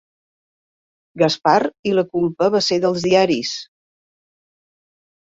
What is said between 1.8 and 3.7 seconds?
i la culpa va ser dels diaris.